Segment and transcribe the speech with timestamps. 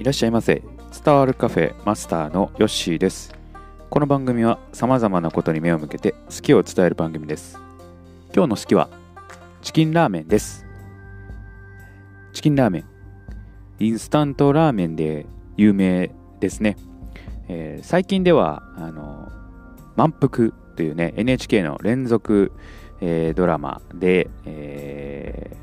[0.00, 0.62] いらっしゃいませ。
[1.04, 3.34] 伝わるカフェマスターのヨッシーです。
[3.90, 7.58] この番組は様々なことに目を向けて好きを伝える番組です。
[8.34, 8.88] 今日の好きは
[9.60, 10.64] チキンラーメンです。
[12.32, 12.84] チキンラーメン。
[13.78, 15.26] インスタントラーメンで
[15.58, 16.10] 有名
[16.40, 16.78] ですね、
[17.48, 19.28] えー、最近ではあの
[19.96, 22.52] 満腹というね NHK の連続、
[23.02, 25.54] えー、ドラマで、え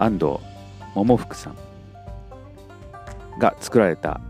[0.00, 0.40] ー、安藤
[0.96, 1.67] 桃福さん
[3.38, 4.20] が作られた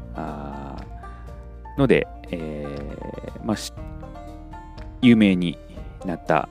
[1.76, 3.56] ので、えーまあ、
[5.00, 5.58] 有名に
[6.04, 6.48] なった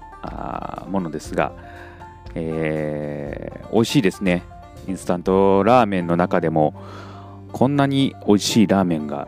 [0.90, 1.52] ものですが、
[2.36, 4.44] えー、美味しいですね。
[4.88, 6.74] インスタントラーメンの中でも
[7.52, 9.28] こんなに美味しいラーメンが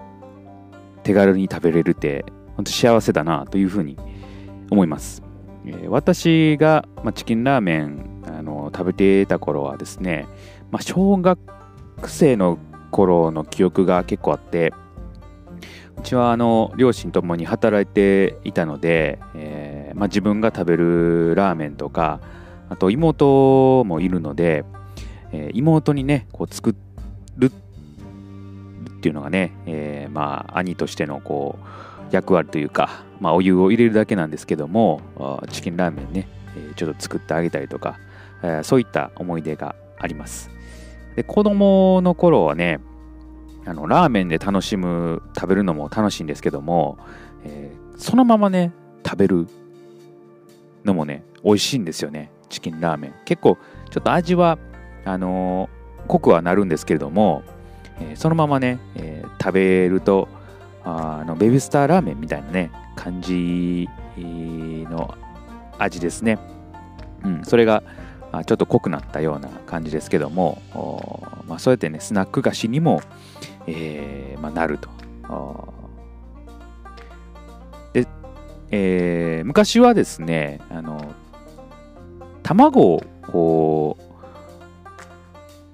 [1.03, 3.97] 手軽に食べれるって本当幸せだなというふうに
[4.69, 5.21] 思います、
[5.65, 10.27] えー、私が、まあ、チキンラーメンあの食べてた頃はですね、
[10.71, 11.39] まあ、小学
[12.05, 12.57] 生の
[12.89, 14.73] 頃の記憶が結構あって
[15.97, 22.21] うちはあの両親ともに働いていたので、えー、まあ、自分が食べるラーメンとか
[22.69, 24.63] あと妹もいるので、
[25.33, 26.73] えー、妹にねこう作
[27.37, 35.01] るっていうのがね、えー、まあ兄としてのこう役割というか、まあ、お湯を入れるだけなんですけども
[35.51, 36.27] チキンラーメンね
[36.75, 37.99] ちょっと作ってあげたりとか
[38.63, 40.49] そういった思い出があります。
[41.19, 42.79] で子供の頃はね
[43.65, 46.97] あのラーメンで楽しむ食べるのも楽しいんですけども、
[47.43, 48.71] えー、そのままね
[49.05, 49.47] 食べる
[50.85, 53.15] のもね美味しいんですよねチキンラーメン。
[53.25, 53.57] 結構
[53.89, 54.59] ちょっと味は
[55.03, 57.43] あのー、濃くはなるんですけれども、
[57.99, 60.29] えー、そのままね、え食べると
[60.85, 65.15] あのベビースターラーメンみたいなね感じの
[65.77, 66.39] 味ですね。
[67.25, 67.83] うんそれが
[68.45, 70.61] ちょっと濃くなったような感じですけども、
[71.47, 73.01] まあ、そうやってねスナック菓子にも、
[73.65, 74.89] えーまあ、なると。
[77.93, 78.07] で、
[78.71, 81.13] えー、昔はですねあの
[82.43, 83.97] 卵をこ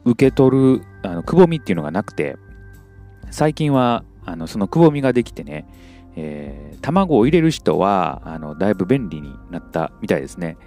[0.06, 2.38] う受け取るあのくぼみっていうのがなくて
[3.32, 5.68] 最近はあのそのくぼみができてね、
[6.16, 10.58] えー、卵を入れる人はあのだいぶ便利になったみたいですね。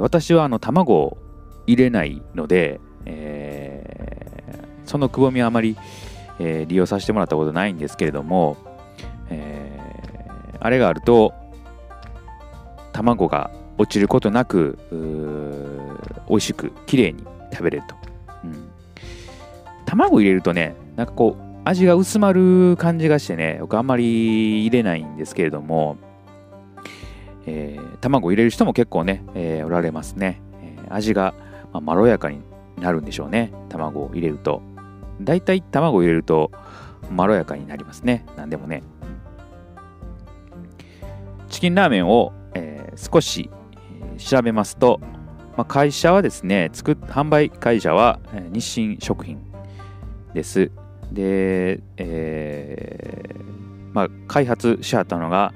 [0.00, 1.18] 私はあの卵
[1.66, 5.76] 入れないので、えー、そのくぼみはあまり、
[6.38, 8.56] えー、利用させてもらったことないんですけれども、
[9.30, 11.32] えー、あれがあると
[12.92, 14.78] 卵が落ちることなく
[16.28, 17.96] 美味しくきれいに食べれると、
[18.44, 18.70] うん、
[19.84, 25.96] 卵入れるとねなんかこう味が薄まる感じがしてね僕あんまり入れないんですけれども、
[27.46, 31.34] えー、卵入れる人も結構ね、えー、おられますね、えー、味が
[31.74, 32.40] まあ、まろやかに
[32.80, 33.52] なるんでしょうね。
[33.68, 34.62] 卵を入れると。
[35.20, 36.50] だいたい卵を入れると
[37.10, 38.24] まろやかになりますね。
[38.36, 38.82] 何でもね。
[41.48, 43.50] チキンラーメンを、えー、少し、
[44.16, 45.00] 調べますと、
[45.56, 48.20] まあ、会社はですね作販売会社は、
[48.50, 49.40] 日清食品
[50.32, 50.70] です。
[51.12, 53.44] で、えー
[53.92, 55.52] まあ、開発しはったのが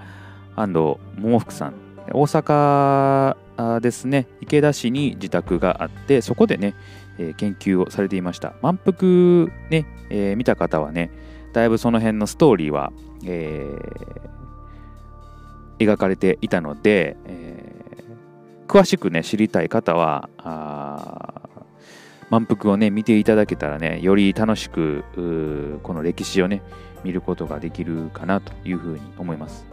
[0.56, 1.74] 安藤桃福さん。
[2.12, 3.36] 大阪
[3.80, 4.28] ですね。
[4.40, 6.74] 池田市に自宅があってそこでね、
[7.18, 8.54] えー、研究をされていました。
[8.62, 8.96] 満腹
[9.68, 11.10] ね、えー、見た方はね
[11.52, 12.92] だいぶその辺のストーリーは、
[13.24, 17.64] えー、描かれていたので、え
[18.68, 20.28] 詳しくね知りたい方は
[22.30, 25.02] 満腹をね見ていただけたらねより楽しく
[25.82, 26.62] この歴史をね
[27.02, 29.66] 見ることができるかなというふうに思います。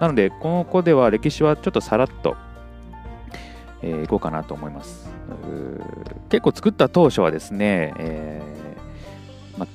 [0.00, 2.36] なのでここでは歴史はちょっとさらっと
[3.86, 5.08] えー、いこうかなと思います。
[6.28, 9.66] 結構作った当初はですね、えー、ま、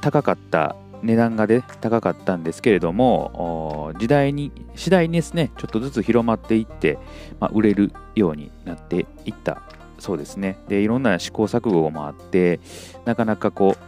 [0.00, 6.98] 高かった値段がで高かったんですけれども時代に次第にですねちょっとずつ広まっていって、
[7.40, 9.62] ま、売れるようになっていった
[9.98, 12.60] そうですねでいろんな試行錯誤もあって
[13.06, 13.84] なかなかこう、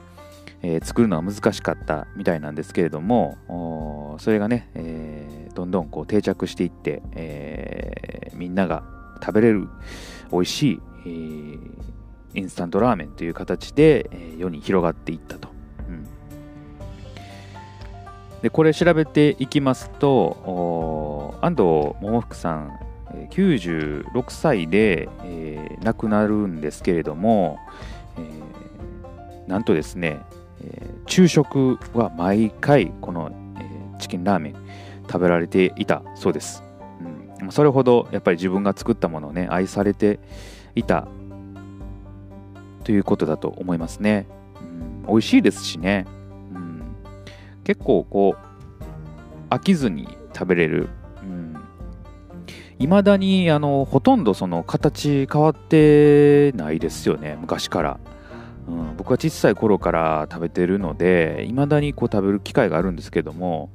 [0.63, 9.69] えー、作るのは難しかったみたいなんですけれどもそれがね、えー、どんどんこう定着していって、えー、みんなが食べれる
[10.33, 11.61] 美味しい、えー、
[12.35, 15.49] インスタントラーメンという形で、えー、世に広がっていったと。
[15.89, 16.07] うん、
[18.43, 21.63] でこれ調べていきますと安藤
[22.01, 22.79] 桃福さん
[23.31, 27.59] 96歳で、えー、亡くなるんですけれども、
[28.17, 30.21] えー、なんとですね、
[30.63, 34.55] えー、昼食は毎回この、えー、チキンラーメン
[35.07, 36.63] 食べられていたそうです。
[37.51, 40.21] それほどやっぱり自分が作ったものをね愛されて
[40.75, 41.09] いた
[42.85, 44.27] ということだと思いますね、
[44.61, 46.07] うん、美味しいですしね、
[46.55, 46.83] うん
[47.65, 48.53] 結構こう
[49.55, 50.89] 飽きずに食べれる。
[52.79, 57.37] いま、うん、だにあのほとんどその形変わってないですよね。
[57.41, 58.01] 昔から、
[58.67, 63.71] うん、僕は小さい頃から食べてるのでいまだにこう食べる機会があるんですけども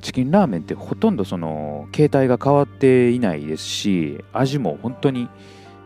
[0.00, 5.28] チキンラーメンってほとんどその形態が変わっていないですし味も本当に、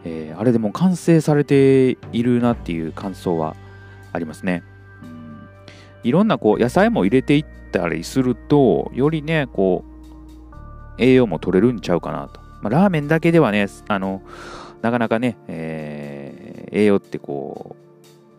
[0.05, 3.57] えー、あれでも完成されているなっていう感想は
[4.13, 4.63] ありますね、
[5.03, 5.49] うん、
[6.05, 9.85] いろんなこう野菜も入れていったりするとよりねこ
[10.99, 14.23] う栄養も取れるんちゃうかなと、まあ、ラーメンだけではねあの
[14.83, 17.85] なかなかね、えー、栄養ってこう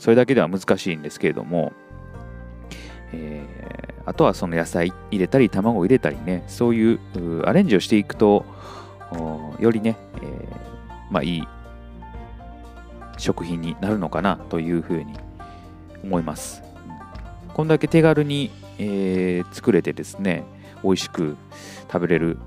[0.05, 1.73] それだけでは難しいんですけれども、
[3.13, 8.45] えー、あとはその野菜入れたり卵入れたりねそういうアレンジをしていくと
[9.59, 10.55] よりね、えー、
[11.11, 11.47] まあいい
[13.17, 15.13] 食品になるのかなというふうに
[16.03, 16.61] 思います。
[17.53, 20.43] こんだけ手軽に、えー、作れてですね
[20.83, 21.37] 美味しく
[21.91, 22.37] 食べれる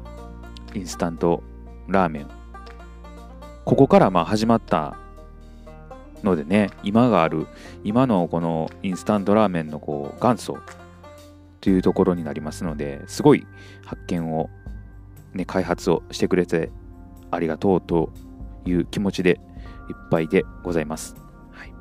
[0.74, 1.42] インスタント
[1.86, 2.28] ラーメン
[3.64, 4.96] ここからまあ始まった
[6.22, 7.46] のでね今がある
[7.84, 10.58] 今のこのインスタントラーメンのこう元祖
[11.60, 13.46] というところになりますのですごい
[13.84, 14.50] 発見を、
[15.34, 16.70] ね、開発をしてくれて
[17.30, 18.10] ありがとうと
[18.64, 19.40] いう気持ちで
[19.88, 21.16] いっぱいでございます。
[21.50, 21.72] はい、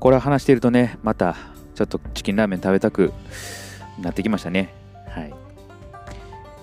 [0.00, 1.36] これは話しているとね、また
[1.74, 3.12] ちょっとチキンラーメン食べたく
[4.00, 4.74] なってきましたね。
[5.08, 5.34] はい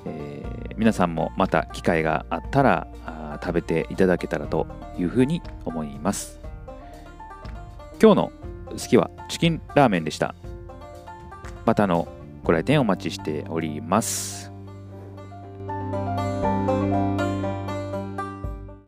[0.06, 2.88] えー、皆さんもまた機会があったら
[3.45, 4.65] 食べていただけたらと
[4.97, 6.39] いうふうに思います。
[8.01, 8.31] 今日の
[8.71, 10.33] 好きはチキンラーメンでした。
[11.65, 12.07] またの
[12.44, 14.55] ご来店お待ちしております。